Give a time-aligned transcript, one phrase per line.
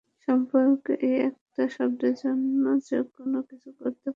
[0.27, 4.09] সম্পর্কের এই একটা শব্দের জন্য যেকোন কিছু করতে পারবো।